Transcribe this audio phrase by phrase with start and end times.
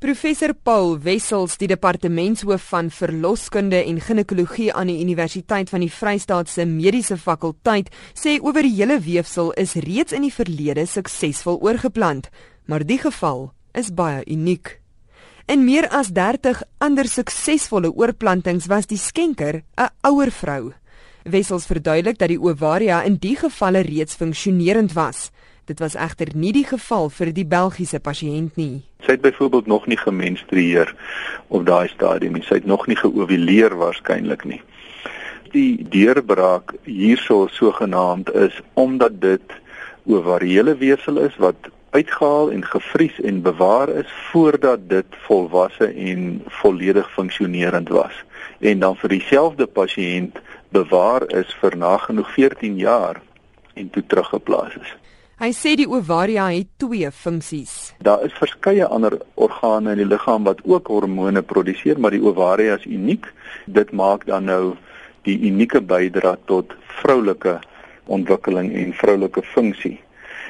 [0.00, 6.48] Professor Paul Wessels, die departementshoof van verloskunde en ginekologie aan die Universiteit van die Vrystaat
[6.48, 12.30] se Mediese Fakulteit, sê oor die hele weefsel is reeds in die verlede suksesvol oorgeplant,
[12.64, 14.78] maar die geval is baie uniek.
[15.44, 20.72] In meer as 30 ander suksesvolle oorplantings was die skenker 'n ouer vrou.
[21.28, 25.28] Wessels verduidelik dat die ovaria in die gevalle reeds funksionerend was.
[25.70, 28.80] Dit was egter nie die geval vir die Belgiese pasiënt nie.
[29.06, 30.88] Sy het byvoorbeeld nog nie gemenstrueer
[31.46, 32.42] op daai stadium nie.
[32.42, 34.58] Sy het nog nie geovuleer waarskynlik nie.
[35.52, 39.54] Die deurbraak hierso sogenaamd is omdat dit
[40.10, 47.12] ovariële weefsel is wat uitgehaal en gevries en bewaar is voordat dit volwasse en volledig
[47.14, 48.24] funksionerend was
[48.58, 50.42] en dan vir dieselfde pasiënt
[50.74, 53.22] bewaar is vir nagenoeg 14 jaar
[53.74, 54.96] en toe teruggeplaas is.
[55.40, 57.94] Hy sê die ovaria het twee funksies.
[58.04, 62.74] Daar is verskeie ander organe in die liggaam wat ook hormone produseer, maar die ovaria
[62.76, 63.24] is uniek.
[63.64, 64.74] Dit maak dan nou
[65.24, 67.54] die unieke bydra tot vroulike
[68.12, 69.94] ontwikkeling en vroulike funksie.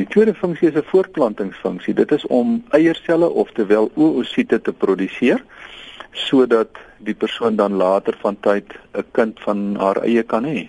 [0.00, 1.94] Die tweede funksie is 'n voortplantingsfunksie.
[1.94, 5.44] Dit is om eierselle oftewel oosiete te produseer
[6.12, 10.68] sodat die persoon dan later van tyd 'n kind van haar eie kan hê.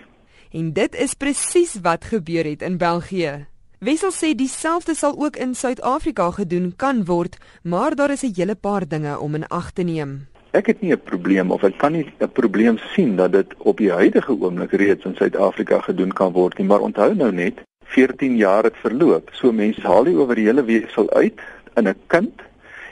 [0.52, 3.46] En dit is presies wat gebeur het in België.
[3.80, 8.54] Wessel sê dieselfde sal ook in Suid-Afrika gedoen kan word, maar daar is 'n hele
[8.54, 10.26] paar dinge om in ag te neem.
[10.50, 13.76] Ek het nie 'n probleem of ek kan nie 'n probleem sien dat dit op
[13.76, 18.36] die huidige oomblik reeds in Suid-Afrika gedoen kan word nie, maar onthou nou net 14
[18.36, 19.28] jaar het verloop.
[19.32, 21.40] So mense haal die oor die hele weefsel uit
[21.74, 22.40] in 'n kind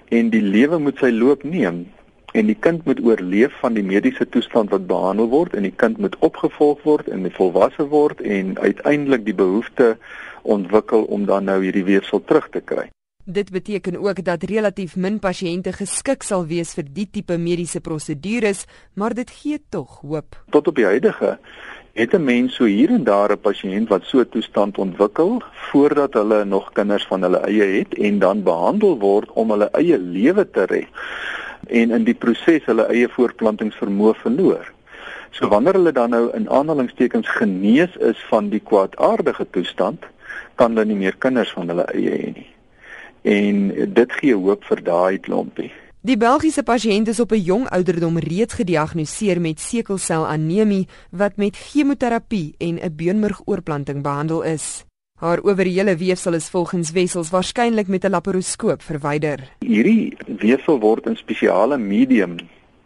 [0.08, 1.86] en die lewe moet sy loop neem
[2.32, 5.98] en die kind moet oorleef van die mediese toestand wat behandel word en die kind
[6.00, 9.96] moet opgevolg word en volwasse word en uiteindelik die behoefte
[10.42, 12.88] ontwikkel om dan nou hierdie weefsel terug te kry.
[13.24, 18.64] Dit beteken ook dat relatief min pasiënte geskik sal wees vir die tipe mediese prosedures,
[18.98, 20.40] maar dit gee tog hoop.
[20.50, 21.38] Tot op die huidige
[21.92, 26.12] het 'n mens so hier en daar 'n pasiënt wat so 'n toestand ontwikkel voordat
[26.12, 30.50] hulle nog kinders van hulle eie het en dan behandel word om hulle eie lewe
[30.50, 30.88] te red
[31.72, 34.68] en in die proses hulle eie voortplantingsvermoë verloor.
[35.32, 40.04] So wanneer hulle dan nou in aanhalingstekens genees is van die kwaadaardige toestand,
[40.60, 42.50] kan hulle nie meer kinders van hulle eie hê nie.
[43.22, 45.70] En dit gee hoop vir daai klompie.
[46.02, 52.54] Die Belgiese pasiënt is op 'n jong ouderdom reeds gediagnoseer met sekelselanemie wat met chemoterapie
[52.58, 54.84] en 'n beenmurgoorplanting behandel is.
[55.22, 59.38] Haar owerhele weefsel is volgens Wessels waarskynlik met 'n laparoskoop verwyder.
[59.58, 62.36] Hierdie weefsel word in spesiale medium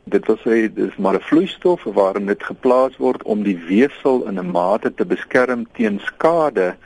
[0.04, 4.38] Dit wil sê dis maar 'n vloeistof waarin dit geplaas word om die weefsel in
[4.38, 6.76] 'n mate te beskerm teen skade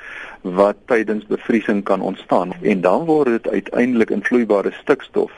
[0.42, 5.32] wat tydens bevriesing kan ontstaan en dan word dit uiteindelik in vloeibare stikstof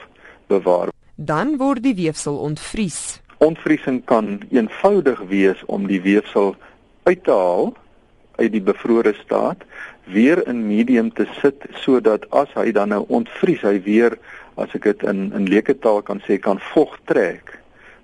[0.47, 0.89] bewaar.
[1.15, 3.21] Dan word die weefsel ontvries.
[3.39, 6.57] Ontvriesing kan eenvoudig wees om die weefsel
[7.03, 7.75] uit te haal
[8.43, 9.65] uit die bevrore staat,
[10.05, 14.19] weer in medium te sit sodat as hy dan nou ontvries, hy weer
[14.61, 17.59] as ek dit in in leuke taal kan sê kan vog trek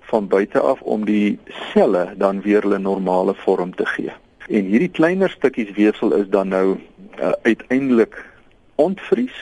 [0.09, 1.37] van buite af om die
[1.73, 4.13] selle dan weer hulle normale vorm te gee.
[4.49, 8.17] En hierdie kleiner stukkies weefsel is dan nou uh, uiteindelik
[8.75, 9.35] ontvries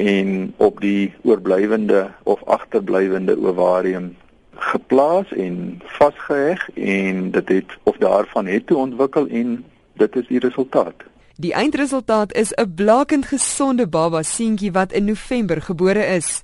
[0.00, 4.14] en op die oorblywende of agterblywende ovarium
[4.54, 10.38] geplaas en vasgeheg en dit het of daarvan het toe ontwikkel en dit is die
[10.38, 11.04] resultaat.
[11.40, 16.42] Die eindresultaat is 'n blakend gesonde baba seentjie wat in November gebore is.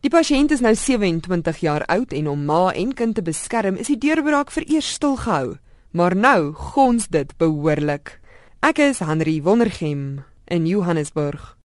[0.00, 3.86] Die pasiënt is nou 27 jaar oud en om ma en kind te beskerm, is
[3.86, 5.56] die deurbraak vir eers stil gehou.
[5.90, 8.20] Maar nou gons dit behoorlik.
[8.60, 11.56] Ek is Henry Wondergem in Johannesburg.